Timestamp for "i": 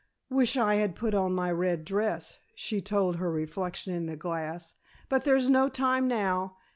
0.57-0.77